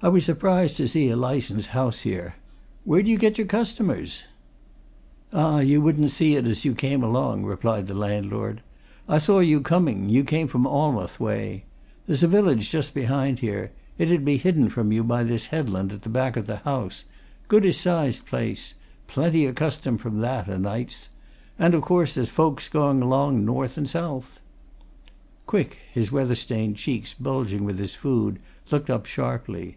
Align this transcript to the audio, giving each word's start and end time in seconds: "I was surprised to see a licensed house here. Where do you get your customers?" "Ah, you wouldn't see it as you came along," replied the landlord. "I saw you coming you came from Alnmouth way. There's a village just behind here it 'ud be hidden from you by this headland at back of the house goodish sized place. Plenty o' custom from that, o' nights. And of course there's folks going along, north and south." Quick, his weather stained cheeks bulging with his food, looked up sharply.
"I 0.00 0.06
was 0.06 0.24
surprised 0.24 0.76
to 0.76 0.86
see 0.86 1.08
a 1.08 1.16
licensed 1.16 1.70
house 1.70 2.02
here. 2.02 2.36
Where 2.84 3.02
do 3.02 3.10
you 3.10 3.18
get 3.18 3.36
your 3.36 3.48
customers?" 3.48 4.22
"Ah, 5.32 5.58
you 5.58 5.80
wouldn't 5.80 6.12
see 6.12 6.36
it 6.36 6.46
as 6.46 6.64
you 6.64 6.72
came 6.72 7.02
along," 7.02 7.42
replied 7.44 7.88
the 7.88 7.96
landlord. 7.96 8.60
"I 9.08 9.18
saw 9.18 9.40
you 9.40 9.60
coming 9.60 10.08
you 10.08 10.22
came 10.22 10.46
from 10.46 10.68
Alnmouth 10.68 11.18
way. 11.18 11.64
There's 12.06 12.22
a 12.22 12.28
village 12.28 12.70
just 12.70 12.94
behind 12.94 13.40
here 13.40 13.72
it 13.98 14.08
'ud 14.08 14.24
be 14.24 14.36
hidden 14.36 14.68
from 14.68 14.92
you 14.92 15.02
by 15.02 15.24
this 15.24 15.46
headland 15.46 15.90
at 15.92 16.12
back 16.12 16.36
of 16.36 16.46
the 16.46 16.58
house 16.58 17.02
goodish 17.48 17.78
sized 17.78 18.24
place. 18.24 18.74
Plenty 19.08 19.48
o' 19.48 19.52
custom 19.52 19.98
from 19.98 20.20
that, 20.20 20.48
o' 20.48 20.58
nights. 20.58 21.08
And 21.58 21.74
of 21.74 21.82
course 21.82 22.14
there's 22.14 22.30
folks 22.30 22.68
going 22.68 23.02
along, 23.02 23.44
north 23.44 23.76
and 23.76 23.90
south." 23.90 24.38
Quick, 25.46 25.80
his 25.92 26.12
weather 26.12 26.36
stained 26.36 26.76
cheeks 26.76 27.14
bulging 27.14 27.64
with 27.64 27.80
his 27.80 27.96
food, 27.96 28.38
looked 28.70 28.90
up 28.90 29.04
sharply. 29.04 29.76